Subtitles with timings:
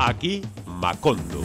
[0.00, 1.44] Aquí Macondo.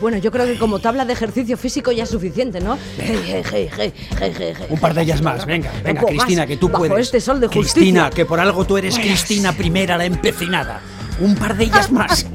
[0.00, 2.78] Bueno, yo creo que como tabla de ejercicio físico ya es suficiente, ¿no?
[4.68, 7.06] Un par de ellas más, venga, venga, Cristina, que tú bajo puedes.
[7.06, 7.72] este sol de justicia.
[7.72, 10.80] Cristina, que por algo tú eres Cristina primera, la empecinada.
[11.18, 12.26] Un par de ellas más.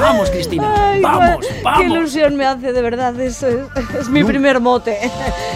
[0.00, 1.84] Vamos, Cristina, Ay, vamos, Qué vamos.
[1.86, 3.18] ilusión me hace, de verdad.
[3.20, 3.66] Es, es-
[3.98, 4.98] es mi primer mote.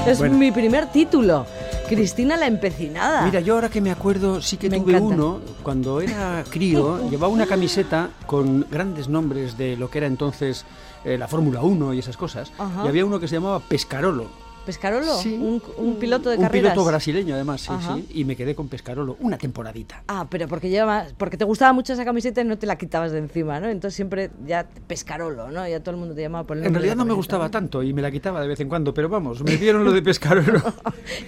[0.07, 0.37] Es Bueno.
[0.37, 1.47] mi primer título.
[1.89, 3.23] Cristina la empecinada.
[3.25, 5.15] Mira, yo ahora que me acuerdo, sí que Me tuve encanta.
[5.15, 10.65] uno, cuando era crío, llevaba una camiseta con grandes nombres de lo que era entonces
[11.05, 12.85] eh, la Fórmula 1 y esas cosas, Ajá.
[12.85, 14.44] y había uno que se llamaba Pescarolo.
[14.65, 15.17] ¿Pescarolo?
[15.19, 15.35] Sí.
[15.35, 16.73] Un, un piloto de un carreras.
[16.73, 17.97] piloto brasileño además, sí, Ajá.
[17.97, 20.03] sí, y me quedé con Pescarolo una temporadita.
[20.09, 23.13] Ah, pero porque lleva, porque te gustaba mucho esa camiseta y no te la quitabas
[23.13, 23.69] de encima, ¿no?
[23.69, 25.69] Entonces siempre ya pescarolo, ¿no?
[25.69, 27.83] Ya todo el mundo te llamaba por el En nombre realidad no me gustaba tanto
[27.83, 30.63] y me la quitaba de vez en cuando, pero vamos, me dieron lo de Pescarolo.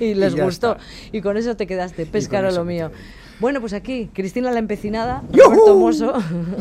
[0.00, 0.72] y les gustó.
[0.76, 0.84] está.
[1.12, 2.90] Y con eso te quedaste, pescarolo mío.
[2.90, 3.25] quedé.
[3.38, 5.22] Bueno, pues aquí, Cristina la empecinada.
[5.32, 6.12] Roberto Mosso,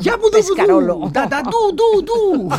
[0.01, 0.95] ¡Ya, pescarolo.
[0.95, 1.11] budú!
[1.11, 2.49] ¡Da, da, du, du, du!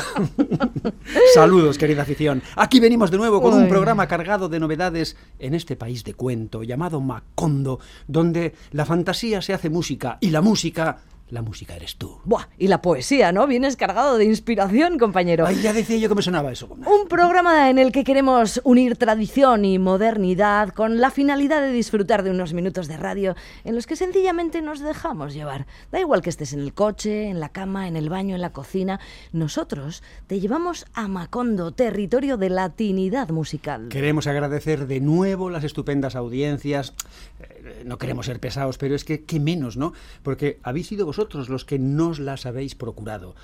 [1.35, 2.43] Saludos, querida afición.
[2.57, 6.63] Aquí venimos de nuevo con un programa cargado de novedades en este país de cuento
[6.63, 7.79] llamado Macondo,
[8.09, 12.21] donde la fantasía se hace música y la música, la música eres tú.
[12.25, 13.47] Buah, y la poesía, ¿no?
[13.49, 15.45] Vienes cargado de inspiración, compañero.
[15.45, 16.69] Ay, ya decía yo que me sonaba eso.
[16.69, 22.23] Un programa en el que queremos unir tradición y modernidad con la finalidad de disfrutar
[22.23, 25.67] de unos minutos de radio en los que sencillamente nos dejamos llevar.
[25.91, 28.53] Da igual que estés en el coche, en la cama, en el baño, en la
[28.53, 29.01] cocina,
[29.33, 33.89] nosotros te llevamos a Macondo, territorio de latinidad musical.
[33.89, 36.95] Queremos agradecer de nuevo las estupendas audiencias.
[37.41, 39.93] Eh, No queremos ser pesados, pero es que qué menos, ¿no?
[40.23, 41.16] Porque habéis sido vosotros
[41.49, 43.35] los que nos las habéis procurado.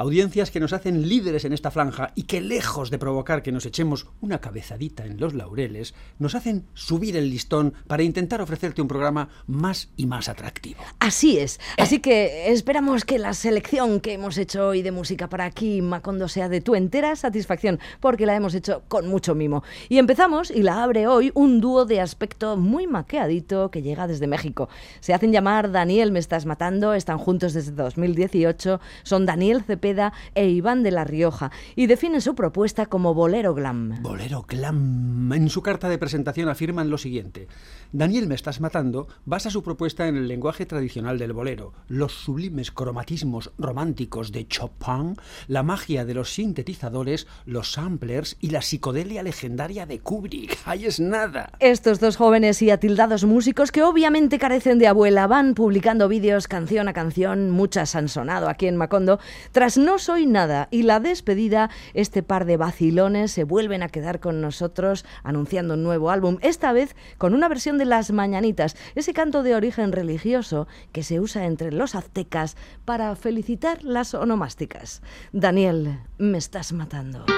[0.00, 3.66] Audiencias que nos hacen líderes en esta franja y que lejos de provocar que nos
[3.66, 8.88] echemos una cabezadita en los laureles, nos hacen subir el listón para intentar ofrecerte un
[8.88, 10.80] programa más y más atractivo.
[11.00, 11.60] Así es.
[11.76, 16.28] Así que esperamos que la selección que hemos hecho hoy de música para aquí, Macondo,
[16.28, 19.64] sea de tu entera satisfacción, porque la hemos hecho con mucho mimo.
[19.90, 24.26] Y empezamos, y la abre hoy, un dúo de aspecto muy maqueadito que llega desde
[24.26, 24.70] México.
[25.00, 29.89] Se hacen llamar Daniel Me Estás Matando, están juntos desde 2018, son Daniel Cepeda
[30.34, 34.02] e Iván de la Rioja, y definen su propuesta como bolero glam.
[34.02, 35.32] Bolero Glam.
[35.32, 37.48] En su carta de presentación afirman lo siguiente.
[37.92, 42.70] Daniel Me Estás Matando basa su propuesta en el lenguaje tradicional del bolero, los sublimes
[42.70, 45.16] cromatismos románticos de Chopin,
[45.48, 50.58] la magia de los sintetizadores, los samplers y la psicodelia legendaria de Kubrick.
[50.64, 51.52] ¡Ahí es nada!
[51.58, 56.88] Estos dos jóvenes y atildados músicos que obviamente carecen de abuela van publicando vídeos canción
[56.88, 59.18] a canción, muchas han sonado aquí en Macondo.
[59.52, 64.20] Tras No Soy Nada y la despedida, este par de vacilones se vuelven a quedar
[64.20, 69.12] con nosotros anunciando un nuevo álbum, esta vez con una versión de Las Mañanitas, ese
[69.12, 75.02] canto de origen religioso que se usa entre los aztecas para felicitar las onomásticas.
[75.32, 77.24] Daniel, me estás matando.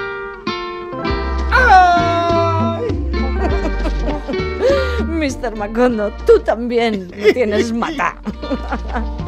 [5.07, 5.57] Mr.
[5.57, 8.21] Macondo, tú también me tienes mata.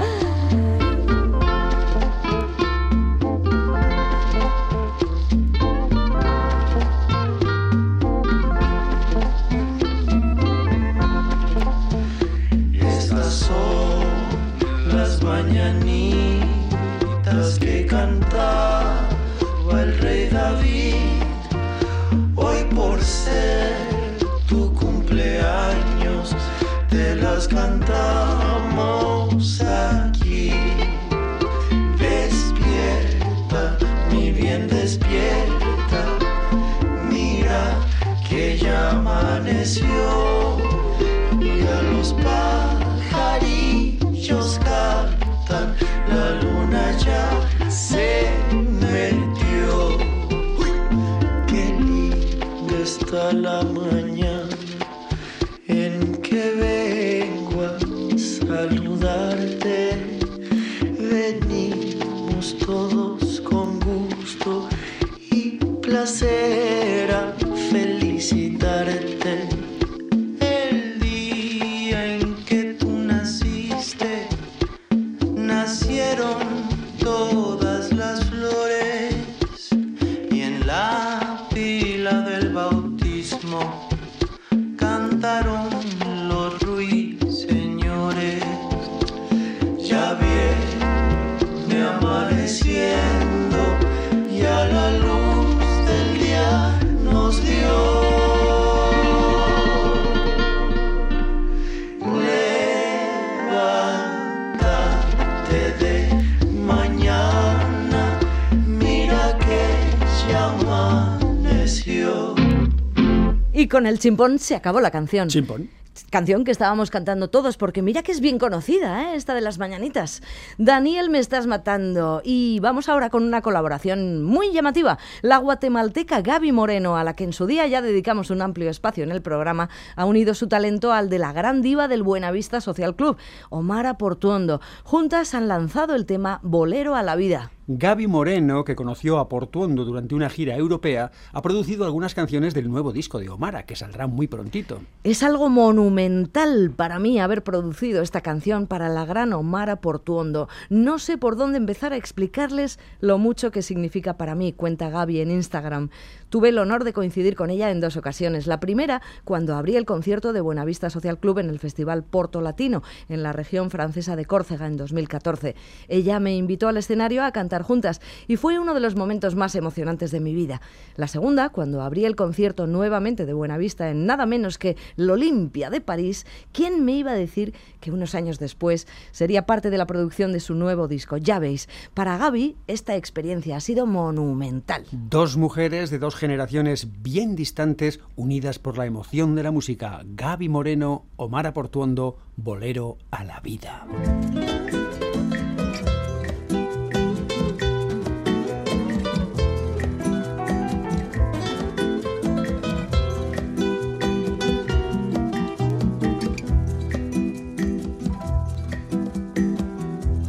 [113.65, 115.29] Y con el chimpón se acabó la canción.
[115.29, 115.71] Chimpón.
[116.11, 119.17] Canción que estábamos cantando todos, porque mira que es bien conocida, ¿eh?
[119.17, 120.23] esta de las mañanitas.
[120.59, 122.21] Daniel, me estás matando.
[122.23, 124.99] Y vamos ahora con una colaboración muy llamativa.
[125.23, 129.03] La guatemalteca Gaby Moreno, a la que en su día ya dedicamos un amplio espacio
[129.03, 132.95] en el programa, ha unido su talento al de la gran diva del Buenavista Social
[132.97, 133.17] Club,
[133.49, 134.61] Omara Portuondo.
[134.83, 137.51] Juntas han lanzado el tema Bolero a la vida.
[137.67, 142.69] Gaby Moreno, que conoció a Portuondo durante una gira europea, ha producido algunas canciones del
[142.69, 144.83] nuevo disco de Omara, que saldrá muy prontito.
[145.03, 150.49] Es algo monumental para mí haber producido esta canción para la gran Omara Portuondo.
[150.69, 155.21] No sé por dónde empezar a explicarles lo mucho que significa para mí, cuenta Gaby
[155.21, 155.89] en Instagram.
[156.35, 158.49] Tuve el honor de coincidir con ella en dos ocasiones.
[158.49, 162.83] La primera, cuando abrí el concierto de Buenavista Social Club en el Festival Porto Latino,
[163.09, 165.55] en la región francesa de Córcega, en 2014.
[165.87, 169.55] Ella me invitó al escenario a cantar juntas y fue uno de los momentos más
[169.55, 170.61] emocionantes de mi vida.
[170.97, 175.81] La segunda, cuando abrí el concierto nuevamente de Buenavista en nada menos que l'Olimpia de
[175.81, 180.33] París, ¿quién me iba a decir que unos años después sería parte de la producción
[180.33, 181.17] de su nuevo disco?
[181.17, 184.85] Ya veis, para Gaby esta experiencia ha sido monumental.
[184.91, 190.01] Dos mujeres de dos generaciones bien distantes unidas por la emoción de la música.
[190.07, 193.87] Gaby Moreno, Omar Portuondo, Bolero a la vida.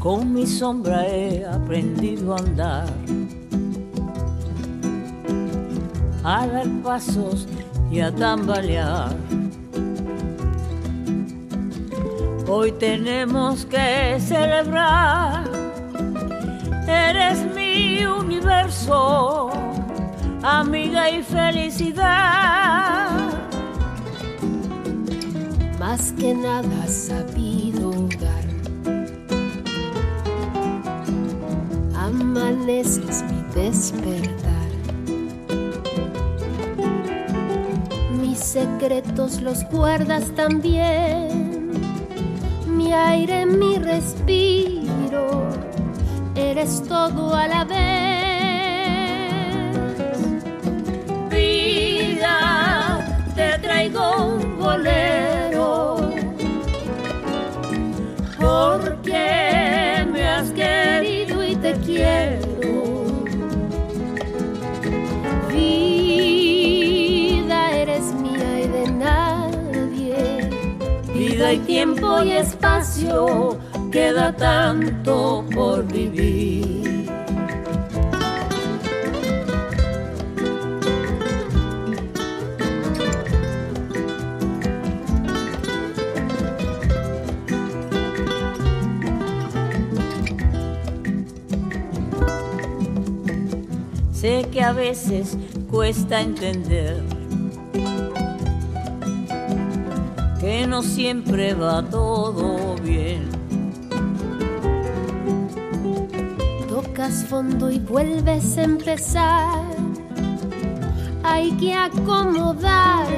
[0.02, 2.94] Con mi sombra he aprendido a andar,
[6.26, 7.48] a dar pasos
[7.92, 9.16] y a tambalear.
[12.48, 15.44] Hoy tenemos que celebrar,
[16.88, 19.52] eres mi universo,
[20.42, 23.10] amiga y felicidad.
[25.80, 28.46] Más que nada has sabido dar.
[31.96, 34.45] Amaneces mi despertar.
[38.56, 41.72] Secretos los guardas también.
[42.66, 45.50] Mi aire, mi respiro.
[46.36, 47.76] Eres todo a la vez.
[51.30, 52.38] Vida,
[53.36, 54.46] te traigo un.
[71.56, 73.58] Vida y tiempo y espacio,
[73.90, 77.10] queda tanto por vivir.
[94.12, 95.38] Sé que a veces
[95.70, 97.15] cuesta entender
[100.56, 103.30] que no siempre va todo bien.
[106.70, 109.66] Tocas fondo y vuelves a empezar.
[111.24, 113.12] Hay que acomodarse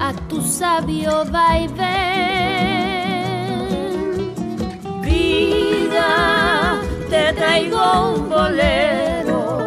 [0.00, 1.84] a tu sabio vaivén.
[5.02, 9.66] Vida, te traigo un bolero.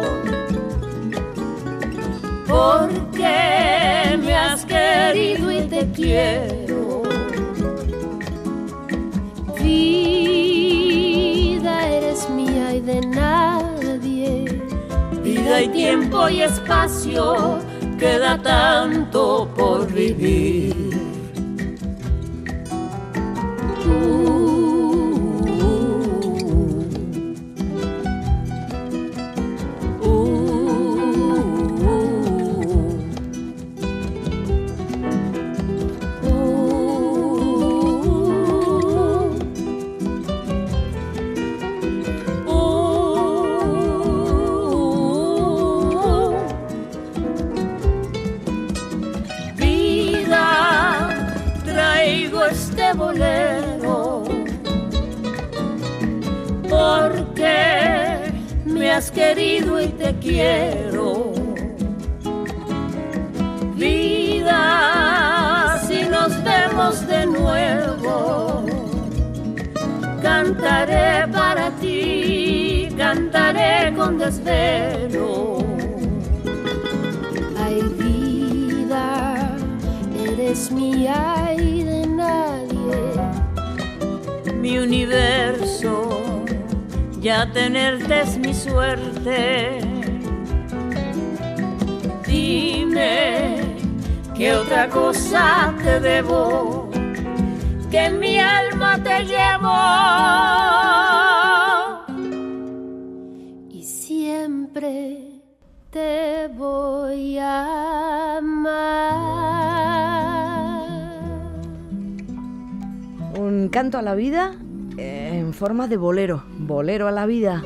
[2.48, 5.47] Porque me has querido
[5.94, 7.02] quiero.
[9.60, 10.96] Vida,
[11.88, 14.62] eres mía y de nadie.
[15.22, 17.58] Vida y tiempo y espacio,
[17.98, 20.88] queda tanto por vivir.
[59.28, 61.32] Querido y te quiero.
[63.74, 64.62] Vida,
[65.86, 68.64] si nos vemos de nuevo,
[70.22, 75.58] cantaré para ti, cantaré con desvelo.
[77.62, 79.56] Ay, vida,
[80.26, 82.98] eres mía y de nadie.
[84.62, 85.67] Mi universo,
[87.28, 89.80] ya tenerte es mi suerte.
[92.26, 93.76] Dime
[94.34, 96.88] qué otra cosa te debo,
[97.90, 99.76] que mi alma te llevo.
[103.78, 105.42] y siempre
[105.90, 109.18] te voy a amar.
[113.36, 114.57] Un canto a la vida
[114.98, 116.44] en forma de bolero.
[116.58, 117.62] Bolero a la vida.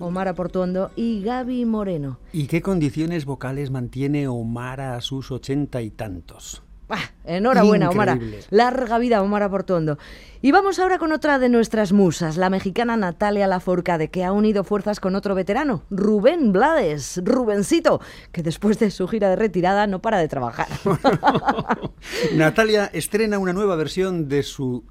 [0.00, 2.18] Omar Portuondo y Gaby Moreno.
[2.32, 6.62] ¿Y qué condiciones vocales mantiene Omar a sus ochenta y tantos?
[6.90, 8.12] Ah, enhorabuena, Omara.
[8.12, 8.40] Increíble.
[8.50, 9.98] Larga vida, Omara Portuondo.
[10.42, 14.62] Y vamos ahora con otra de nuestras musas, la mexicana Natalia Lafourcade, que ha unido
[14.64, 20.02] fuerzas con otro veterano, Rubén Blades, Rubencito, que después de su gira de retirada no
[20.02, 20.68] para de trabajar.
[22.34, 24.84] Natalia estrena una nueva versión de su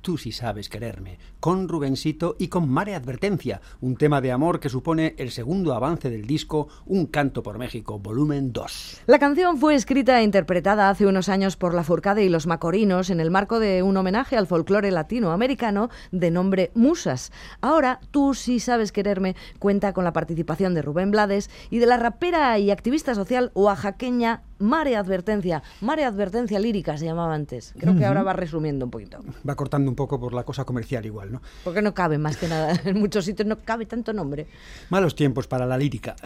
[0.00, 4.68] Tú si sabes quererme, con Rubensito y con Mare Advertencia, un tema de amor que
[4.68, 9.02] supone el segundo avance del disco Un canto por México, volumen 2.
[9.06, 13.20] La canción fue escrita e interpretada hace unos años por Lafourcade y los Macorinos en
[13.20, 17.32] el marco de un homenaje al folclore latinoamericano de nombre Musas.
[17.60, 21.96] Ahora, Tú si sabes quererme cuenta con la participación de Rubén Blades y de la
[21.96, 25.62] rapera y activista social oaxaqueña Mare Advertencia.
[25.80, 27.74] Mare Advertencia lírica se llamaba antes.
[27.78, 29.20] Creo que ahora va resumiendo un poquito.
[29.48, 31.42] Va cortando un poco por la cosa comercial igual, ¿no?
[31.64, 32.80] Porque no cabe más que nada.
[32.88, 34.46] En muchos sitios no cabe tanto nombre.
[34.88, 36.16] Malos tiempos para la lírica.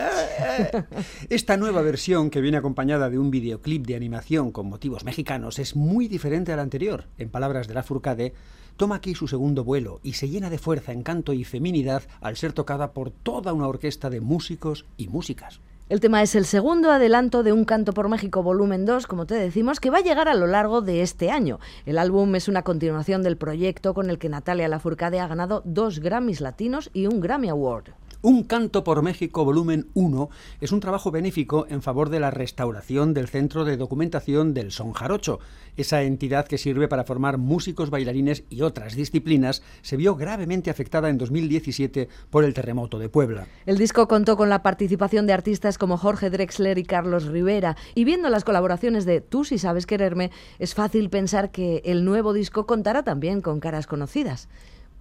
[1.28, 5.76] Esta nueva versión, que viene acompañada de un videoclip de animación con motivos mexicanos, es
[5.76, 7.06] muy diferente a la anterior.
[7.18, 8.34] En palabras de la Furcade,
[8.76, 12.52] toma aquí su segundo vuelo y se llena de fuerza, encanto y feminidad al ser
[12.52, 15.60] tocada por toda una orquesta de músicos y músicas.
[15.88, 19.34] El tema es el segundo adelanto de Un Canto por México volumen 2, como te
[19.34, 21.58] decimos, que va a llegar a lo largo de este año.
[21.86, 25.98] El álbum es una continuación del proyecto con el que Natalia Lafourcade ha ganado dos
[25.98, 27.90] Grammys latinos y un Grammy Award.
[28.24, 33.14] Un canto por México volumen 1 es un trabajo benéfico en favor de la restauración
[33.14, 35.40] del Centro de Documentación del Son Jarocho.
[35.76, 41.08] Esa entidad que sirve para formar músicos, bailarines y otras disciplinas se vio gravemente afectada
[41.08, 43.48] en 2017 por el terremoto de Puebla.
[43.66, 48.04] El disco contó con la participación de artistas como Jorge Drexler y Carlos Rivera, y
[48.04, 52.66] viendo las colaboraciones de Tú si sabes quererme, es fácil pensar que el nuevo disco
[52.66, 54.48] contará también con caras conocidas.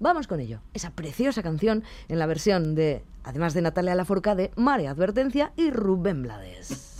[0.01, 4.87] Vamos con ello, esa preciosa canción en la versión de, además de Natalia Lafourcade, Mare
[4.87, 6.97] Advertencia y Rubén Blades.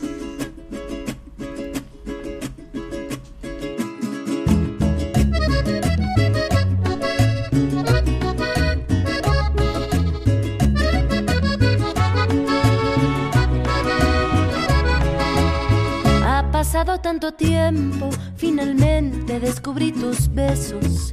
[16.24, 21.12] Ha pasado tanto tiempo, finalmente descubrí tus besos.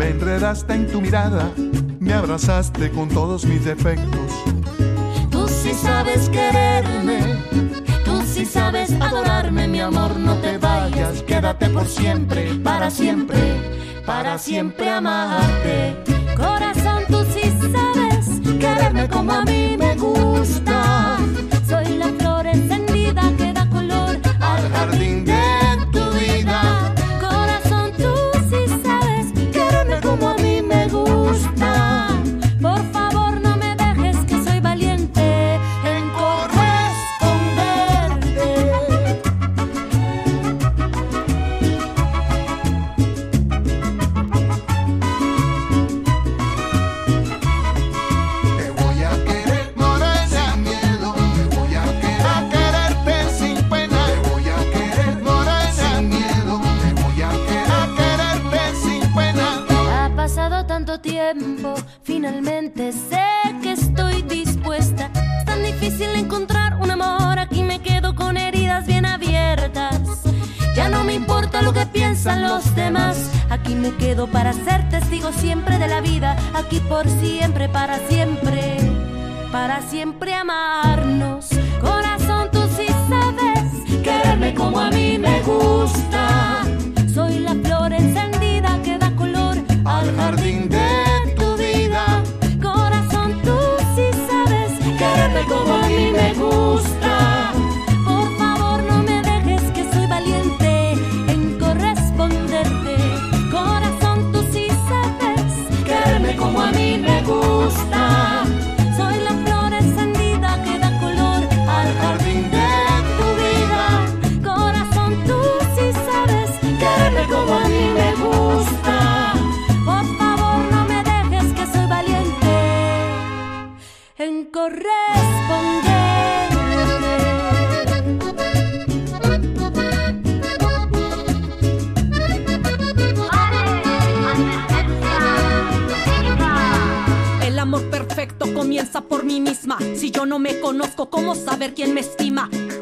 [0.00, 1.52] Me enredaste en tu mirada,
[2.00, 4.32] me abrazaste con todos mis defectos.
[5.30, 7.20] Tú sí sabes quererme,
[8.02, 13.38] tú sí sabes adorarme, mi amor, no te vayas, quédate por siempre, para siempre,
[14.06, 15.94] para siempre amarte.
[16.34, 20.79] Corazón, tú sí sabes quererme como a mí me gusta.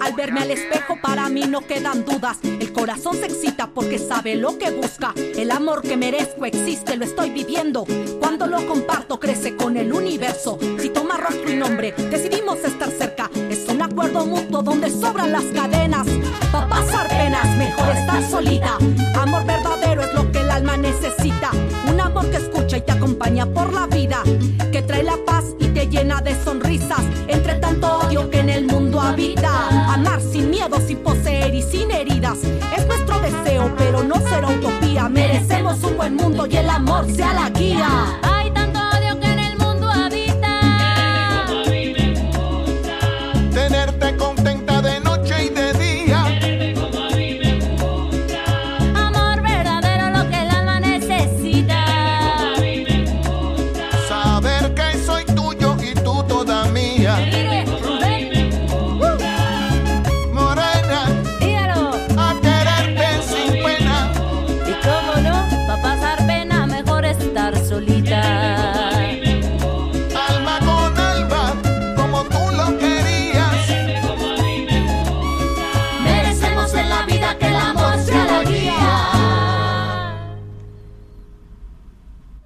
[0.00, 2.38] Al verme al espejo, para mí no quedan dudas.
[2.42, 5.12] El corazón se excita porque sabe lo que busca.
[5.16, 7.84] El amor que merezco existe, lo estoy viviendo.
[8.20, 10.58] Cuando lo comparto, crece con el universo.
[10.78, 13.30] Si toma rostro y nombre, decidimos estar cerca.
[13.50, 16.06] Es un acuerdo mutuo donde sobran las cadenas.
[16.52, 18.78] Pa' pasar penas, mejor estar solita.
[19.16, 21.50] Amor verdadero es lo que el alma necesita.
[21.86, 24.22] Un amor que escucha y te acompaña por la vida.
[24.72, 27.02] Que trae la paz y te llena de sonrisas.
[27.26, 27.77] Entre tanto
[29.88, 32.38] Amar sin miedo, sin poseer y sin heridas.
[32.76, 35.08] Es nuestro deseo, pero no será utopía.
[35.08, 38.20] Merecemos un buen mundo y el amor sea la guía.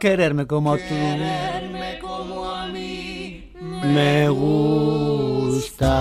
[0.03, 3.49] Quererme como tú Quererme como a mí.
[3.85, 5.93] me gusta.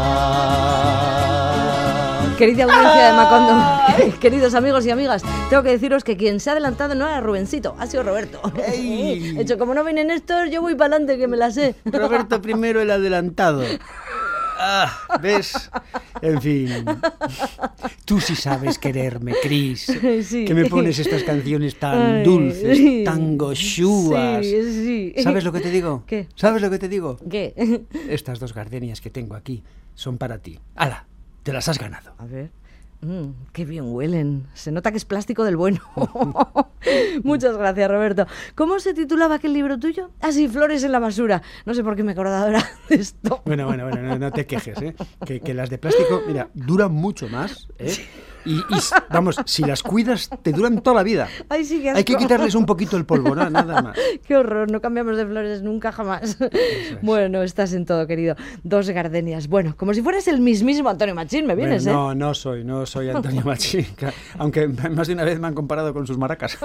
[2.35, 6.53] Querida audiencia de Macondo, queridos amigos y amigas, tengo que deciros que quien se ha
[6.53, 8.41] adelantado no era Rubencito, ha sido Roberto.
[8.73, 9.35] ¡Ey!
[9.37, 11.75] He hecho, como no vienen estos, yo voy para adelante que me la sé.
[11.85, 13.61] Roberto primero el adelantado.
[14.63, 15.71] Ah, ¿Ves?
[16.21, 16.69] En fin.
[18.06, 19.91] Tú sí sabes quererme, Cris.
[20.24, 20.45] Sí.
[20.45, 23.04] Que me pones estas canciones tan Ay, dulces, sí.
[23.04, 24.45] tan gochúas.
[24.45, 25.24] Sí, sí.
[25.24, 26.04] ¿Sabes lo que te digo?
[26.06, 26.28] ¿Qué?
[26.36, 27.17] ¿Sabes lo que te digo?
[27.30, 27.84] ¿Qué?
[28.08, 29.63] Estas dos gardenias que tengo aquí
[29.95, 30.60] son para ti.
[30.76, 31.08] ¡Hala!
[31.43, 32.13] Te las has ganado.
[32.19, 32.52] A ver.
[33.01, 34.47] Mm, qué bien huelen.
[34.53, 35.79] Se nota que es plástico del bueno.
[37.23, 38.27] Muchas gracias, Roberto.
[38.55, 40.11] ¿Cómo se titulaba aquel libro tuyo?
[40.21, 41.41] Ah, sí, Flores en la basura.
[41.65, 43.41] No sé por qué me he acordado ahora de esto.
[43.45, 44.95] Bueno, bueno, bueno, no, no te quejes, ¿eh?
[45.25, 47.93] Que, que las de plástico, mira, duran mucho más, ¿eh?
[48.45, 48.63] Y, y,
[49.12, 51.27] vamos, si las cuidas, te duran toda la vida.
[51.49, 53.49] Ay, sí, qué Hay que quitarles un poquito el polvo, ¿no?
[53.49, 53.97] nada más.
[54.27, 56.38] Qué horror, no cambiamos de flores nunca jamás.
[57.01, 58.36] Bueno, estás en todo, querido.
[58.63, 59.47] Dos gardenias.
[59.47, 62.15] Bueno, como si fueras el mismísimo Antonio Machín, me vienes, Bueno, ¿eh?
[62.15, 63.86] no, no soy, no soy Antonio Machín,
[64.38, 66.58] aunque más de una vez me han comparado con sus maracas.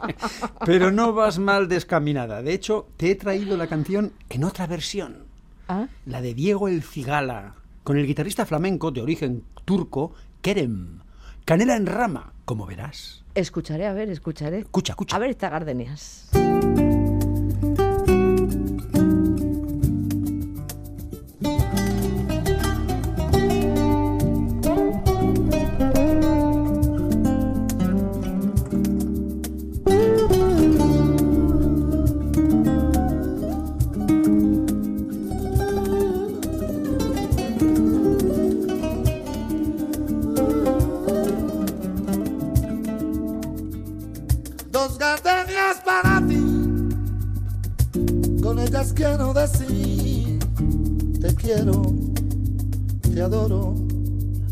[0.66, 2.42] Pero no vas mal descaminada.
[2.42, 5.24] De hecho, te he traído la canción en otra versión,
[5.68, 11.00] Ah, la de Diego El Cigala, con el guitarrista flamenco de origen turco, Kerem.
[11.44, 13.22] Canela en rama, como verás.
[13.34, 14.60] escucharé, a ver, escucharé.
[14.60, 15.16] Escucha, escucha.
[15.16, 16.30] A ver, estas gardenias.
[44.86, 46.44] Dos gardenias para ti.
[48.42, 50.38] Con ellas quiero decir:
[51.22, 51.80] Te quiero,
[53.00, 53.76] te adoro.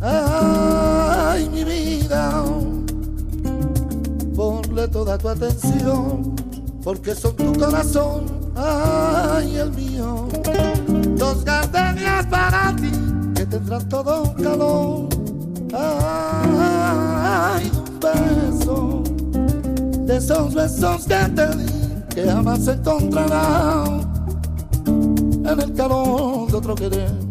[0.00, 2.44] Ay, mi vida.
[4.34, 6.34] Ponle toda tu atención,
[6.82, 8.24] porque son tu corazón,
[8.56, 10.28] ay, el mío.
[11.18, 12.90] Dos gardenias para ti,
[13.34, 15.08] que tendrán todo un calor.
[15.74, 18.51] Ay, un beso
[20.12, 24.12] de esos besos que te di, que jamás se encontrarán
[24.86, 27.21] en el calor de otro querer.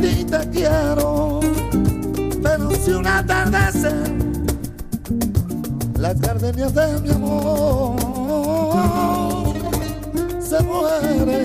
[0.00, 1.40] Ti te quiero.
[2.42, 3.94] Pero si un atardecer
[5.98, 7.96] las gardenias de mi amor
[10.40, 11.44] se muere,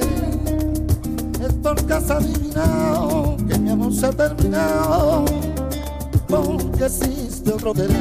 [1.41, 5.25] es porque has adivinado que mi amor se ha terminado,
[6.27, 7.91] porque existe otro querer.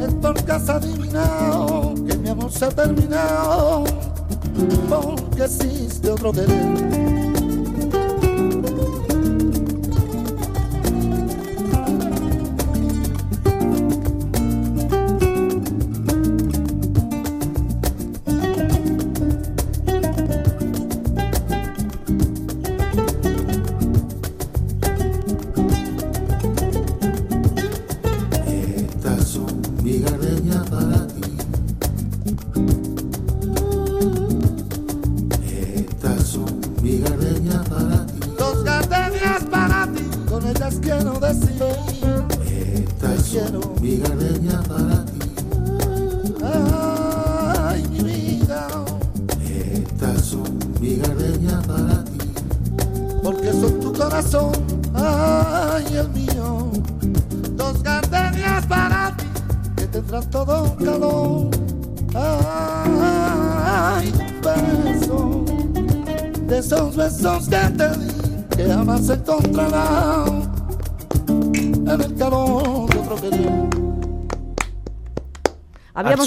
[0.00, 3.84] Es porque has adivinado que mi amor se ha terminado,
[4.88, 7.07] porque existe otro querer.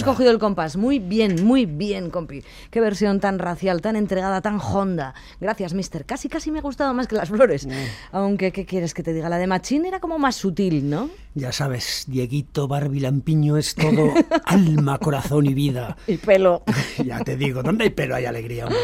[0.01, 0.11] Archa.
[0.11, 0.77] cogido el compás.
[0.77, 2.43] Muy bien, muy bien, compi.
[2.69, 5.13] Qué versión tan racial, tan entregada, tan honda.
[5.39, 6.05] Gracias, mister.
[6.05, 7.67] Casi, casi me ha gustado más que las flores.
[8.11, 9.29] Aunque, ¿qué quieres que te diga?
[9.29, 11.09] La de Machín era como más sutil, ¿no?
[11.33, 14.13] Ya sabes, Dieguito Barbie Lampiño es todo
[14.45, 15.95] alma, corazón y vida.
[16.07, 16.63] Y pelo.
[17.05, 18.65] Ya te digo, ¿dónde hay pelo hay alegría?
[18.65, 18.79] hombre?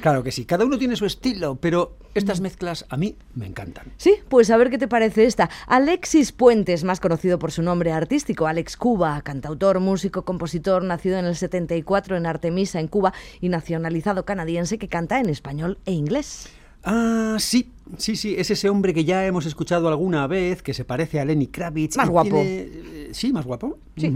[0.00, 3.92] Claro que sí, cada uno tiene su estilo, pero estas mezclas a mí me encantan.
[3.96, 5.50] Sí, pues a ver qué te parece esta.
[5.66, 11.24] Alexis Puentes, más conocido por su nombre artístico, Alex Cuba, cantautor, músico, compositor, nacido en
[11.26, 16.48] el 74 en Artemisa, en Cuba, y nacionalizado canadiense que canta en español e inglés.
[16.84, 20.84] Ah, sí, sí, sí, es ese hombre que ya hemos escuchado alguna vez, que se
[20.84, 21.96] parece a Lenny Kravitz.
[21.96, 22.30] Más guapo.
[22.30, 23.78] tiene- sí, más guapo.
[23.96, 24.14] Sí.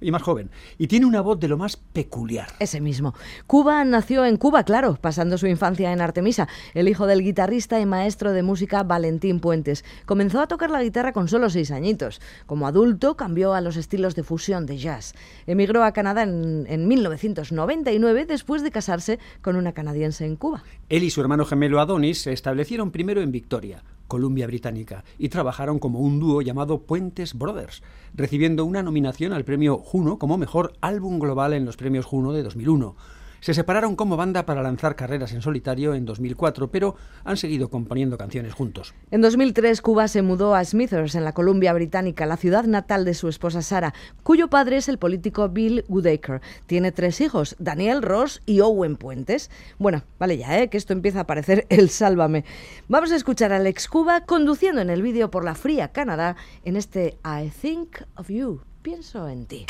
[0.00, 0.50] Y más joven.
[0.78, 2.48] Y tiene una voz de lo más peculiar.
[2.58, 3.14] Ese mismo.
[3.46, 7.86] Cuba nació en Cuba, claro, pasando su infancia en Artemisa, el hijo del guitarrista y
[7.86, 9.84] maestro de música Valentín Puentes.
[10.06, 12.20] Comenzó a tocar la guitarra con solo seis añitos.
[12.46, 15.14] Como adulto cambió a los estilos de fusión de jazz.
[15.46, 20.64] Emigró a Canadá en, en 1999 después de casarse con una canadiense en Cuba.
[20.88, 25.78] Él y su hermano gemelo Adonis se establecieron primero en Victoria, Columbia Británica, y trabajaron
[25.78, 27.82] como un dúo llamado Puentes Brothers,
[28.14, 32.42] recibiendo una nominación al premio Juno como mejor álbum global en los premios Juno de
[32.42, 32.96] 2001.
[33.40, 38.18] Se separaron como banda para lanzar carreras en solitario en 2004, pero han seguido componiendo
[38.18, 38.94] canciones juntos.
[39.10, 43.14] En 2003, Cuba se mudó a Smithers, en la Columbia Británica, la ciudad natal de
[43.14, 46.40] su esposa Sara, cuyo padre es el político Bill Goodacre.
[46.66, 49.50] Tiene tres hijos, Daniel, Ross y Owen Puentes.
[49.78, 50.68] Bueno, vale ya, ¿eh?
[50.68, 52.44] que esto empieza a parecer el sálvame.
[52.88, 56.76] Vamos a escuchar a Alex Cuba conduciendo en el vídeo por la fría Canadá en
[56.76, 58.60] este I Think of You.
[58.82, 59.66] Pienso en ti.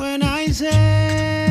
[0.00, 1.49] When I say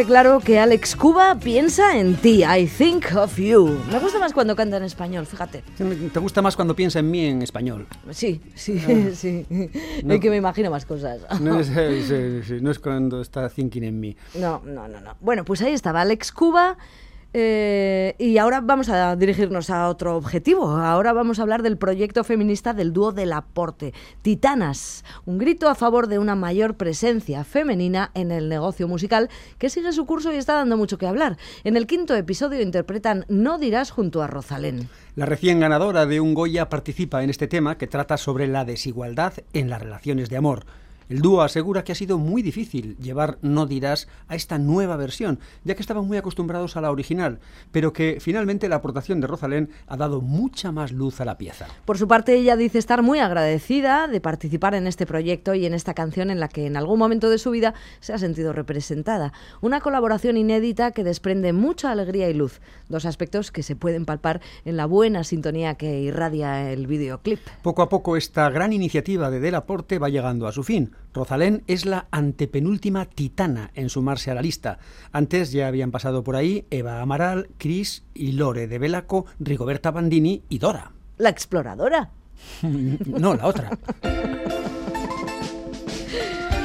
[0.00, 2.42] Parece claro que Alex Cuba piensa en ti.
[2.42, 3.78] I think of you.
[3.92, 5.62] Me gusta más cuando canta en español, fíjate.
[5.76, 7.86] ¿Te gusta más cuando piensa en mí en español?
[8.08, 9.10] Sí, sí, Ah.
[9.14, 9.44] sí.
[10.02, 10.14] No.
[10.14, 11.20] Es que me imagino más cosas.
[11.42, 11.66] No es,
[12.08, 14.16] sí, sí, no es cuando está thinking en mí.
[14.36, 15.16] No, no, no, no.
[15.20, 16.78] Bueno, pues ahí estaba Alex Cuba.
[17.32, 20.68] Eh, y ahora vamos a dirigirnos a otro objetivo.
[20.68, 23.94] Ahora vamos a hablar del proyecto feminista del dúo del aporte.
[24.22, 29.70] Titanas, un grito a favor de una mayor presencia femenina en el negocio musical que
[29.70, 31.36] sigue su curso y está dando mucho que hablar.
[31.62, 34.88] En el quinto episodio interpretan No dirás junto a Rosalén.
[35.14, 39.34] La recién ganadora de un Goya participa en este tema que trata sobre la desigualdad
[39.52, 40.64] en las relaciones de amor.
[41.10, 45.40] El dúo asegura que ha sido muy difícil llevar No dirás a esta nueva versión,
[45.64, 47.40] ya que estaban muy acostumbrados a la original,
[47.72, 51.66] pero que finalmente la aportación de Rosalén ha dado mucha más luz a la pieza.
[51.84, 55.74] Por su parte, ella dice estar muy agradecida de participar en este proyecto y en
[55.74, 59.32] esta canción en la que en algún momento de su vida se ha sentido representada.
[59.60, 64.40] Una colaboración inédita que desprende mucha alegría y luz, dos aspectos que se pueden palpar
[64.64, 67.40] en la buena sintonía que irradia el videoclip.
[67.62, 70.92] Poco a poco esta gran iniciativa de Delaporte va llegando a su fin.
[71.12, 74.78] Rosalén es la antepenúltima titana en sumarse a la lista.
[75.12, 80.42] Antes ya habían pasado por ahí Eva Amaral, Cris y Lore de Belaco, Rigoberta Bandini
[80.48, 80.92] y Dora.
[81.18, 82.10] La exploradora.
[82.62, 83.78] No, la otra.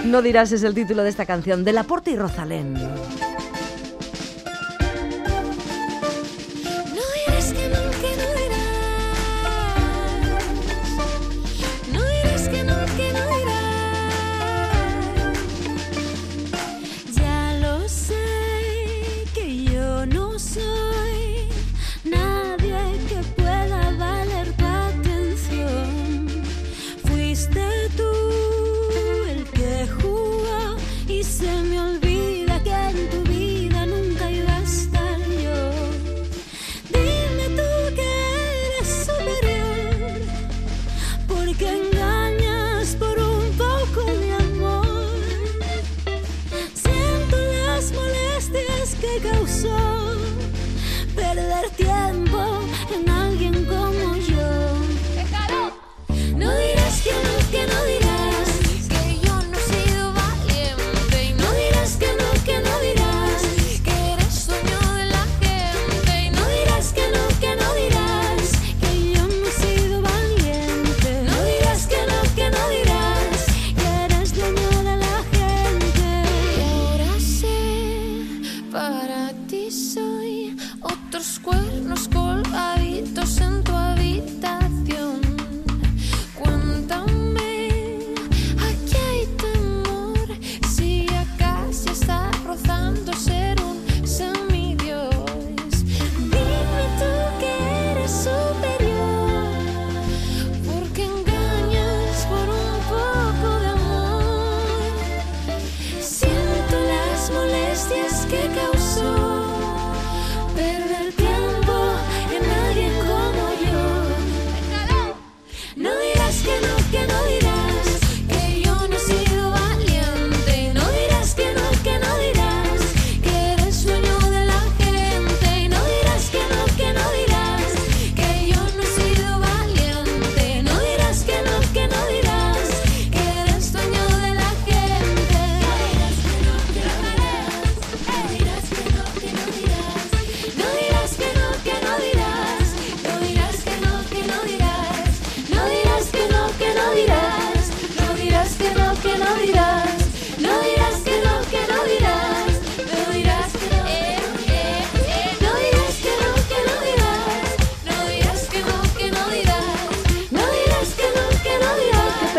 [0.06, 2.76] No dirás es el título de esta canción, de Laporte y Rosalén.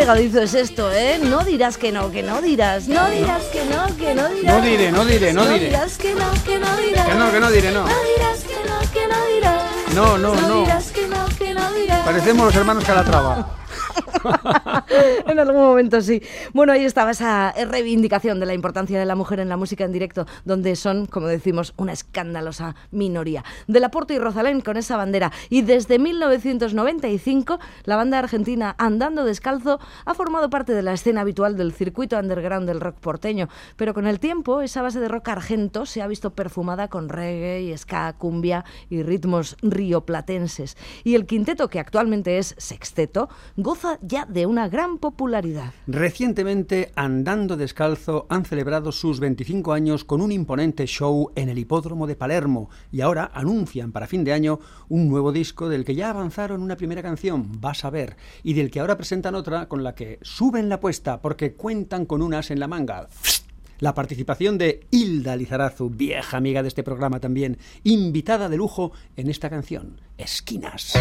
[0.07, 1.19] Pegadizo es esto, ¿eh?
[1.21, 2.87] No dirás que no, que no dirás.
[2.87, 4.55] No dirás que no, que no dirás.
[4.55, 5.67] No diré, no diré, no diré.
[5.67, 7.09] dirás que no, que no dirás.
[7.09, 7.81] Que no, que no diré, no.
[7.81, 9.63] No dirás que no, que no dirás.
[9.97, 10.61] No, no, no.
[10.61, 12.05] dirás que no, que no dirás.
[12.05, 13.49] Parecemos los hermanos Calatrava.
[15.27, 16.23] en algún momento sí.
[16.53, 19.93] Bueno, ahí estaba esa reivindicación de la importancia de la mujer en la música en
[19.93, 23.45] directo, donde son, como decimos, una escandalosa minoría.
[23.67, 25.33] De Laporte y Rosalén con esa bandera.
[25.51, 31.57] Y desde 1995, la banda argentina Andando Descalzo ha formado parte de la escena habitual
[31.57, 33.49] del circuito underground del rock porteño.
[33.77, 37.63] Pero con el tiempo, esa base de rock argento se ha visto perfumada con reggae
[37.63, 40.77] y ska, cumbia y ritmos rioplatenses.
[41.05, 45.73] Y el quinteto, que actualmente es sexteto, goza ya de una gran popularidad.
[45.87, 52.07] Recientemente, Andando Descalzo han celebrado sus 25 años con un imponente show en el hipódromo
[52.07, 56.11] de Palermo y ahora anuncian para fin de año un nuevo disco del que ya
[56.11, 59.95] avanzaron una primera canción, Vas a ver, y del que ahora presentan otra con la
[59.95, 63.09] que suben la apuesta porque cuentan con unas en la manga.
[63.79, 69.29] La participación de Hilda Lizarazu, vieja amiga de este programa también, invitada de lujo en
[69.29, 70.95] esta canción, Esquinas.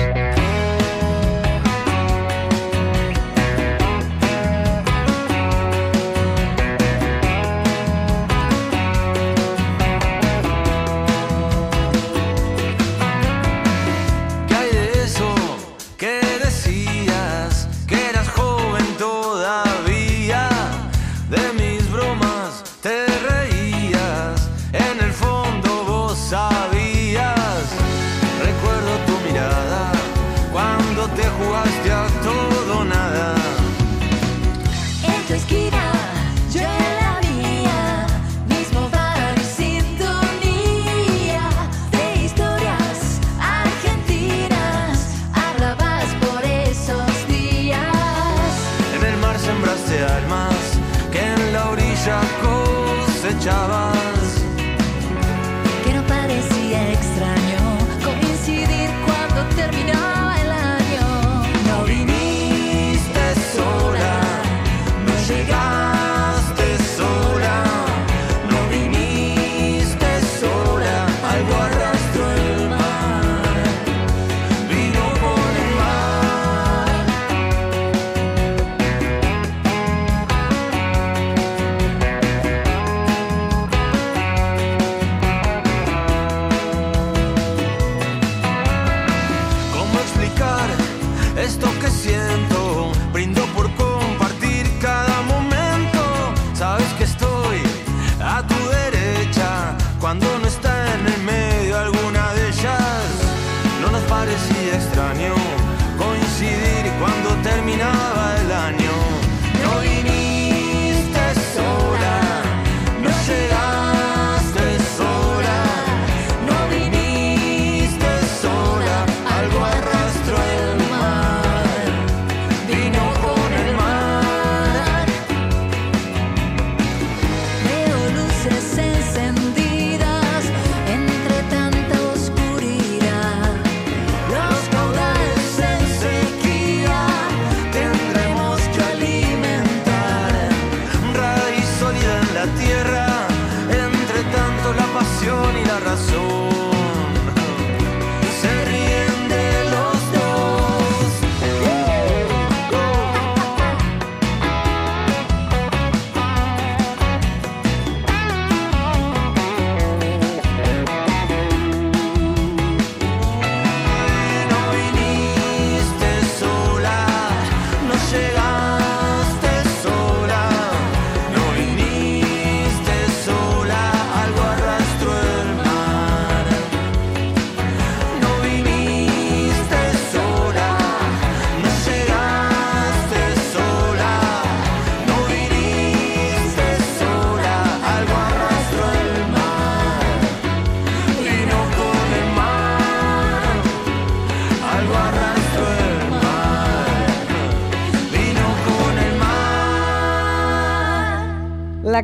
[145.96, 146.45] Pasión y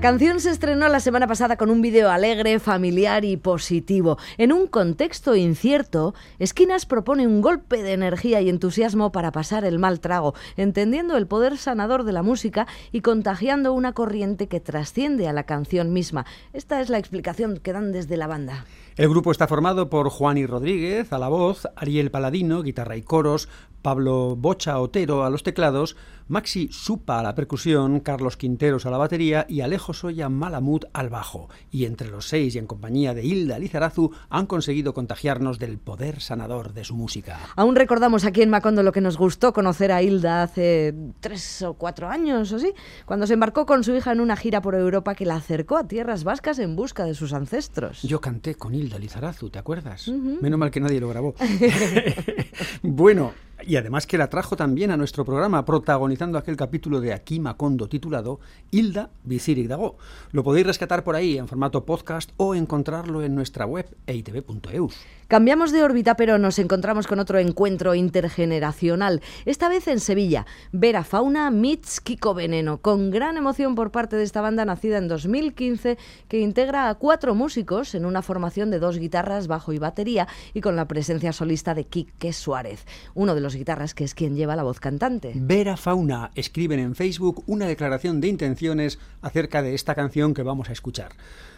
[0.01, 4.17] canción se estrenó la semana pasada con un vídeo alegre, familiar y positivo.
[4.39, 9.77] En un contexto incierto, Esquinas propone un golpe de energía y entusiasmo para pasar el
[9.77, 15.27] mal trago, entendiendo el poder sanador de la música y contagiando una corriente que trasciende
[15.27, 16.25] a la canción misma.
[16.51, 18.65] Esta es la explicación que dan desde la banda.
[18.97, 23.49] El grupo está formado por Juani Rodríguez a la voz, Ariel Paladino, guitarra y coros,
[23.81, 25.95] Pablo Bocha Otero a los teclados,
[26.27, 31.09] Maxi Supa a la percusión, Carlos Quinteros a la batería y Alejo Soya Malamud al
[31.09, 31.49] bajo.
[31.71, 36.21] Y entre los seis y en compañía de Hilda Lizarazu han conseguido contagiarnos del poder
[36.21, 37.39] sanador de su música.
[37.55, 41.73] Aún recordamos aquí en Macondo lo que nos gustó conocer a Hilda hace tres o
[41.73, 42.73] cuatro años o sí,
[43.05, 45.87] cuando se embarcó con su hija en una gira por Europa que la acercó a
[45.87, 48.01] tierras vascas en busca de sus ancestros.
[48.03, 50.07] Yo canté con Hilda Lizarazu, ¿te acuerdas?
[50.07, 51.35] Menos mal que nadie lo grabó.
[52.83, 53.33] bueno,
[53.65, 57.87] Y además que la trajo también a nuestro programa, protagonizando aquel capítulo de Aquí Macondo
[57.87, 58.39] titulado
[58.71, 59.97] Hilda Bizirik Dago.
[60.31, 64.95] Lo podéis rescatar por ahí en formato podcast o encontrarlo en nuestra web eitv.eus.
[65.27, 70.45] Cambiamos de órbita, pero nos encontramos con otro encuentro intergeneracional, esta vez en Sevilla.
[70.73, 75.07] Vera Fauna meets Kiko Veneno, con gran emoción por parte de esta banda nacida en
[75.07, 75.97] 2015,
[76.27, 80.59] que integra a cuatro músicos en una formación de dos guitarras, bajo y batería, y
[80.59, 84.55] con la presencia solista de Quique Suárez, uno de los guitarras que es quien lleva
[84.55, 85.33] la voz cantante.
[85.35, 90.69] Vera Fauna escriben en Facebook una declaración de intenciones acerca de esta canción que vamos
[90.69, 91.13] a escuchar.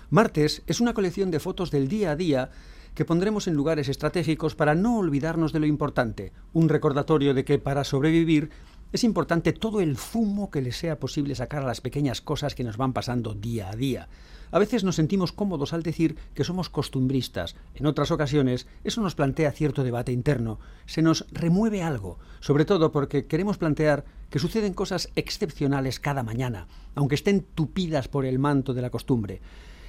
[0.10, 2.50] Martes es una colección de fotos del día a día
[2.94, 7.58] que pondremos en lugares estratégicos para no olvidarnos de lo importante, un recordatorio de que
[7.58, 8.52] para sobrevivir
[8.92, 12.64] es importante todo el zumo que le sea posible sacar a las pequeñas cosas que
[12.64, 14.08] nos van pasando día a día.
[14.54, 17.56] A veces nos sentimos cómodos al decir que somos costumbristas.
[17.74, 20.60] En otras ocasiones eso nos plantea cierto debate interno.
[20.86, 26.68] Se nos remueve algo, sobre todo porque queremos plantear que suceden cosas excepcionales cada mañana,
[26.94, 29.42] aunque estén tupidas por el manto de la costumbre.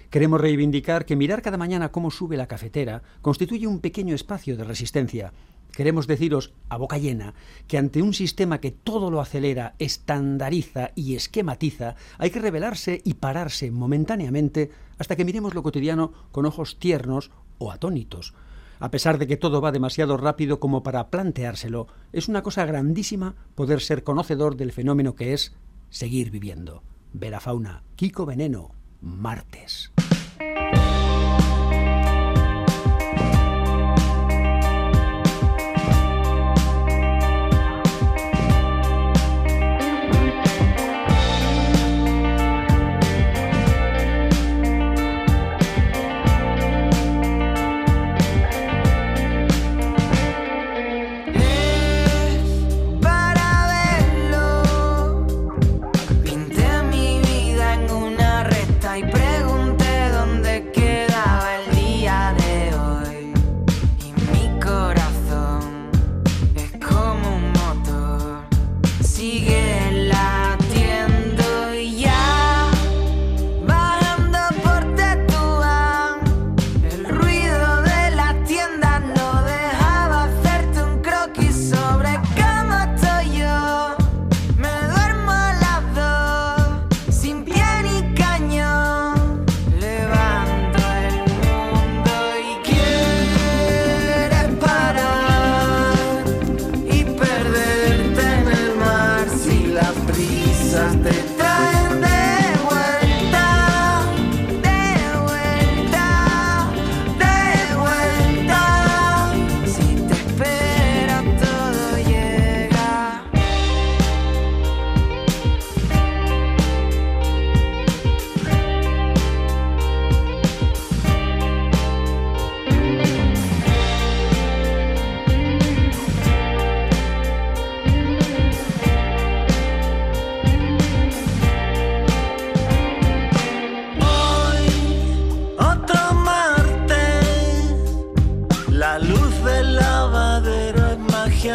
[0.09, 4.65] Queremos reivindicar que mirar cada mañana cómo sube la cafetera constituye un pequeño espacio de
[4.65, 5.35] resistencia.
[5.75, 7.35] Queremos deciros a boca llena
[7.67, 13.15] que ante un sistema que todo lo acelera, estandariza y esquematiza, hay que rebelarse y
[13.15, 18.35] pararse momentáneamente hasta que miremos lo cotidiano con ojos tiernos o atónitos.
[18.81, 23.35] A pesar de que todo va demasiado rápido como para planteárselo, es una cosa grandísima
[23.55, 25.55] poder ser conocedor del fenómeno que es
[25.91, 26.83] seguir viviendo.
[27.13, 29.94] Vera Fauna, Kiko Veneno, martes.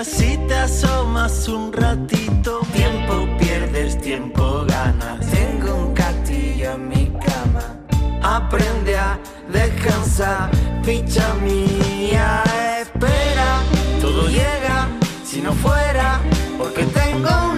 [0.03, 5.19] Si te asomas un ratito, tiempo pierdes, tiempo ganas.
[5.29, 7.75] Tengo un castillo en mi cama.
[8.23, 9.19] Aprende a
[9.51, 10.51] descansar,
[10.83, 12.43] ficha mía.
[12.79, 13.61] Espera,
[13.99, 14.87] todo llega.
[15.25, 16.21] Si no fuera,
[16.57, 17.48] porque tengo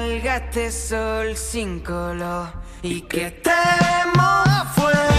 [0.00, 2.48] salga este sol sin color
[2.82, 5.10] y que estemos afuera.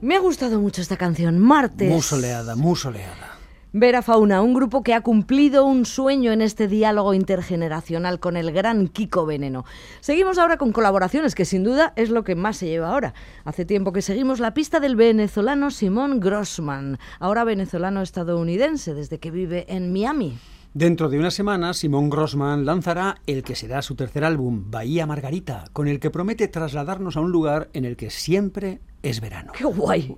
[0.00, 1.90] Me ha gustado mucho esta canción, Martes.
[1.90, 3.31] Muy soleada, muy soleada.
[3.74, 8.52] Vera Fauna, un grupo que ha cumplido un sueño en este diálogo intergeneracional con el
[8.52, 9.64] gran Kiko Veneno.
[10.00, 13.14] Seguimos ahora con colaboraciones, que sin duda es lo que más se lleva ahora.
[13.46, 19.30] Hace tiempo que seguimos la pista del venezolano Simón Grossman, ahora venezolano estadounidense, desde que
[19.30, 20.36] vive en Miami.
[20.74, 25.64] Dentro de una semana, Simón Grossman lanzará el que será su tercer álbum, Bahía Margarita,
[25.72, 29.52] con el que promete trasladarnos a un lugar en el que siempre es verano.
[29.56, 30.14] ¡Qué guay!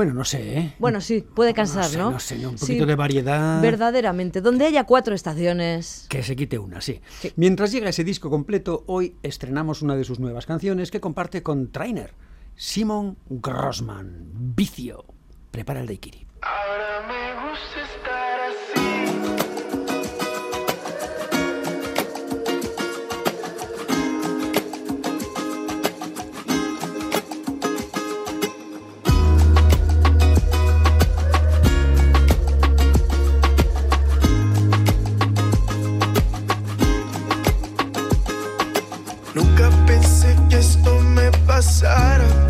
[0.00, 0.74] Bueno, no sé, ¿eh?
[0.78, 2.10] Bueno, sí, puede cansar, sé, ¿no?
[2.12, 2.48] no sé, ¿no?
[2.48, 3.60] Un Sí, poquito de variedad.
[3.60, 6.06] Verdaderamente, donde haya cuatro estaciones.
[6.08, 7.02] Que se quite una, sí.
[7.36, 11.70] Mientras llega ese disco completo, hoy estrenamos una de sus nuevas canciones que comparte con
[11.70, 12.14] Trainer,
[12.56, 15.04] Simon Grossman, Vicio.
[15.50, 16.26] Prepara el daiquiri.
[16.40, 19.79] Ahora me gusta estar así.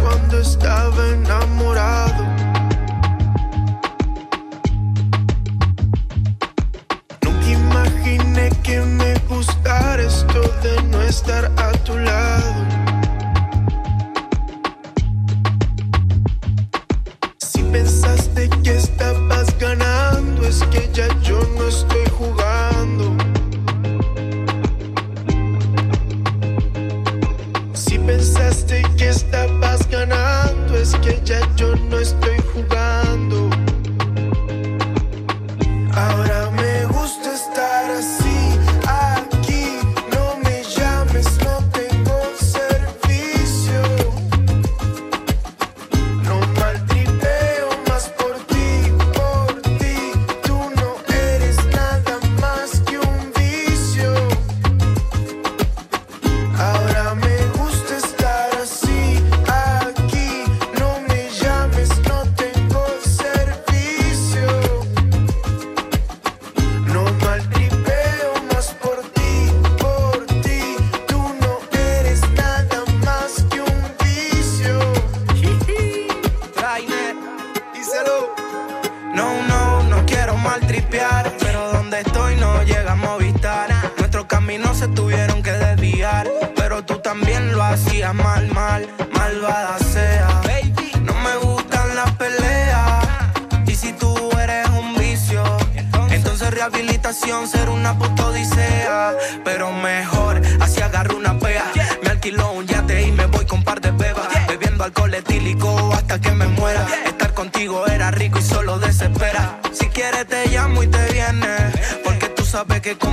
[0.00, 2.24] Cuando estaba enamorado.
[7.20, 12.79] Nunca imaginé que me gustara esto de no estar a tu lado.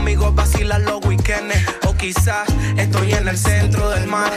[0.07, 1.53] Conmigo vacilan los weekends.
[1.85, 2.47] O quizás
[2.77, 4.31] estoy en el centro del mar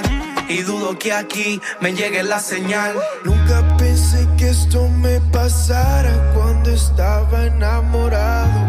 [0.49, 2.95] y dudo que aquí me llegue la señal.
[3.25, 8.61] Nunca pensé que esto me pasara cuando estaba enamorado.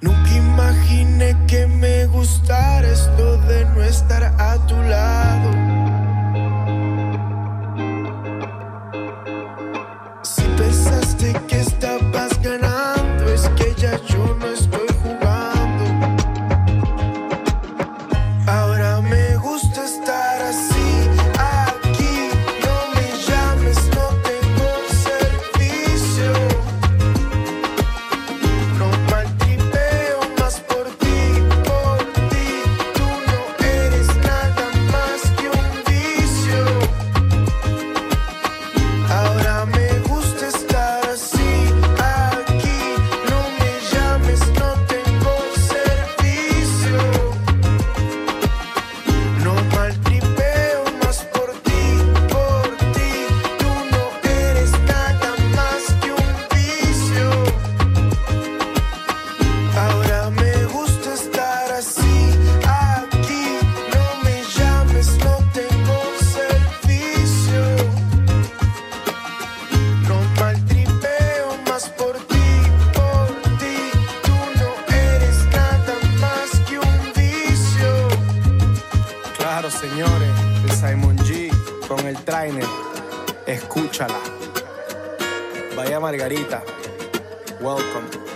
[0.00, 5.65] Nunca imaginé que me gustara esto de no estar a tu lado.
[87.66, 88.35] Welcome.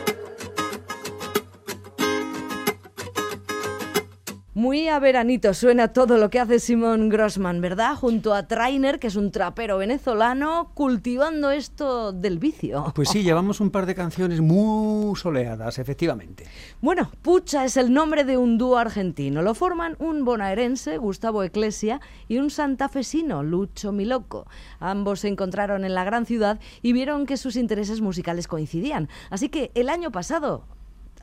[4.60, 7.96] Muy a veranito suena todo lo que hace Simón Grossman, ¿verdad?
[7.96, 12.92] Junto a Trainer, que es un trapero venezolano, cultivando esto del vicio.
[12.94, 16.44] Pues sí, llevamos un par de canciones muy soleadas, efectivamente.
[16.82, 19.40] Bueno, Pucha es el nombre de un dúo argentino.
[19.40, 24.46] Lo forman un bonaerense, Gustavo Eclesia, y un santafesino, Lucho Miloco.
[24.78, 29.08] Ambos se encontraron en la gran ciudad y vieron que sus intereses musicales coincidían.
[29.30, 30.66] Así que el año pasado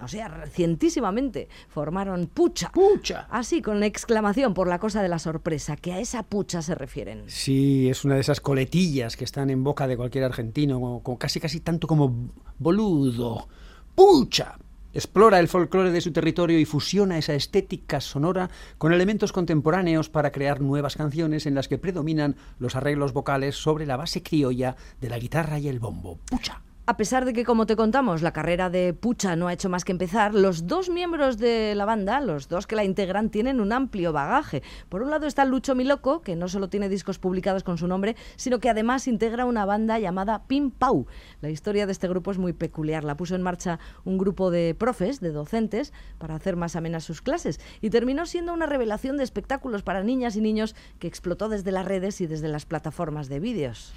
[0.01, 2.71] o sea, recientísimamente formaron Pucha.
[2.71, 3.27] Pucha.
[3.29, 6.75] Así, con la exclamación por la cosa de la sorpresa, que a esa Pucha se
[6.75, 7.23] refieren.
[7.27, 11.17] Sí, es una de esas coletillas que están en boca de cualquier argentino, como, como
[11.17, 12.29] casi casi tanto como
[12.59, 13.47] boludo.
[13.95, 14.57] Pucha.
[14.93, 20.31] Explora el folclore de su territorio y fusiona esa estética sonora con elementos contemporáneos para
[20.31, 25.09] crear nuevas canciones en las que predominan los arreglos vocales sobre la base criolla de
[25.09, 26.17] la guitarra y el bombo.
[26.25, 26.61] Pucha.
[26.89, 29.83] A pesar de que, como te contamos, la carrera de Pucha no ha hecho más
[29.83, 33.73] que empezar, los dos miembros de la banda, los dos que la integran, tienen un
[33.73, 34.63] amplio bagaje.
[34.87, 38.15] Por un lado está Lucho Miloco, que no solo tiene discos publicados con su nombre,
[38.37, 41.07] sino que además integra una banda llamada Pim Pau.
[41.41, 43.03] La historia de este grupo es muy peculiar.
[43.03, 47.21] La puso en marcha un grupo de profes, de docentes, para hacer más amenas sus
[47.21, 51.73] clases, y terminó siendo una revelación de espectáculos para niñas y niños que explotó desde
[51.73, 53.91] las redes y desde las plataformas de vídeos.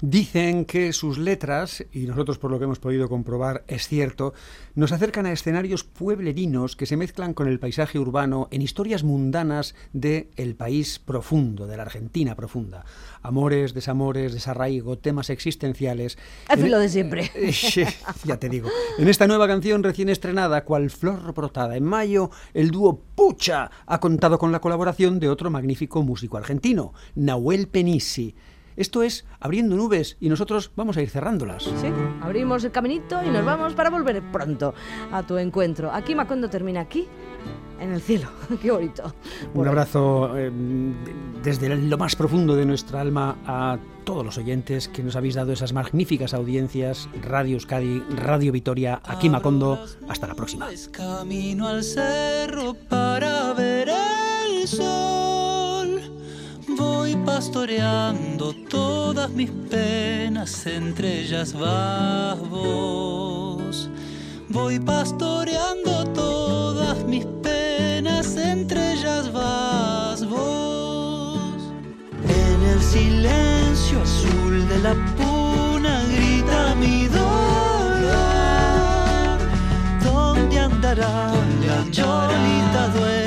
[0.00, 4.34] Dicen que sus letras, y nosotros por lo que hemos podido comprobar es cierto,
[4.74, 9.74] nos acercan a escenarios pueblerinos que se mezclan con el paisaje urbano en historias mundanas
[9.92, 12.84] de el país profundo, de la Argentina profunda.
[13.22, 16.18] Amores, desamores, desarraigo, temas existenciales.
[16.48, 17.30] Al En- filo de siempre.
[18.24, 18.68] Ya te digo.
[18.98, 24.00] En esta nueva canción recién estrenada, cual flor brotada en mayo, el dúo Pucha ha
[24.00, 28.34] contado con la colaboración de otro magnífico músico argentino, Nahuel Penisi.
[28.76, 31.64] Esto es Abriendo Nubes y nosotros vamos a ir cerrándolas.
[31.64, 31.88] Sí,
[32.20, 34.74] abrimos el caminito y nos vamos para volver pronto
[35.12, 35.90] a tu encuentro.
[35.92, 37.08] Aquí Macondo termina aquí,
[37.80, 38.28] en el cielo.
[38.62, 39.14] Qué bonito.
[39.54, 40.50] Un abrazo eh,
[41.42, 45.52] desde lo más profundo de nuestra alma a todos los oyentes que nos habéis dado
[45.52, 47.08] esas magníficas audiencias.
[47.22, 49.84] Radio Euskadi, Radio Vitoria, aquí Macondo.
[50.08, 50.68] Hasta la próxima.
[50.92, 55.35] Camino al cerro para ver el sol.
[57.26, 63.90] Pastoreando todas mis penas, entre ellas vas vos.
[64.48, 71.60] Voy pastoreando todas mis penas, entre ellas vas vos.
[72.28, 78.06] En el silencio azul de la puna grita mi dolor.
[80.02, 81.32] ¿Dónde andará
[81.66, 83.25] la cholita dueña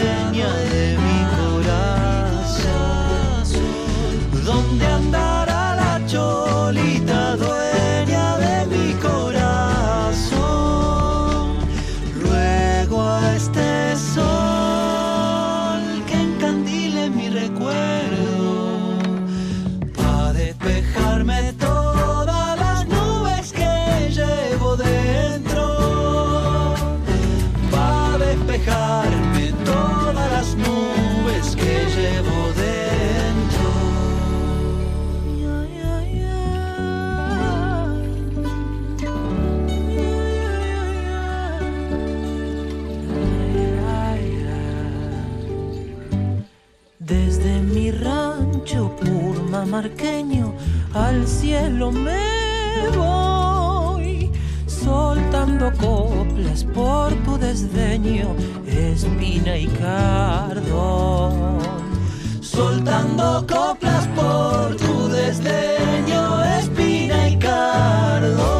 [49.70, 50.54] purmamarqueño
[50.94, 54.32] al cielo me voy,
[54.66, 61.60] soltando coplas por tu desdeño, espina y cardón.
[62.42, 68.59] Soltando coplas por tu desdeño, espina y cardón.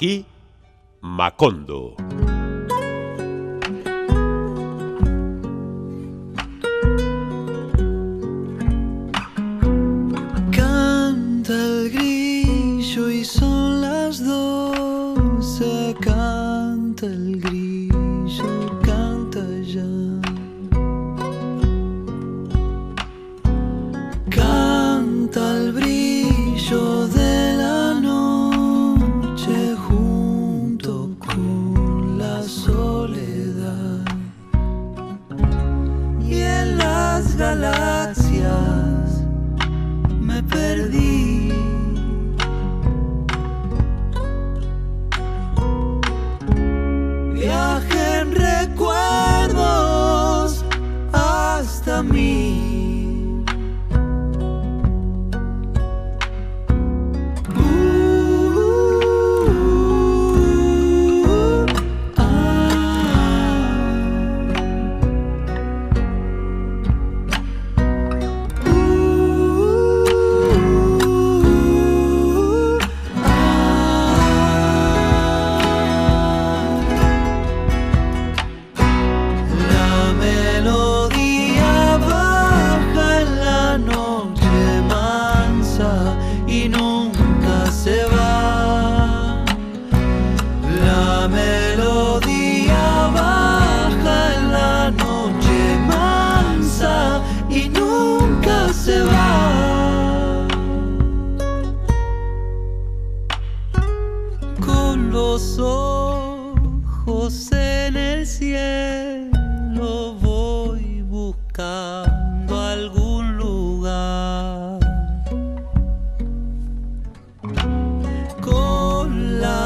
[0.00, 0.24] Aquí,
[1.02, 1.99] Macondo.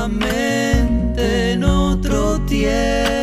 [0.07, 3.14] En otro tiempo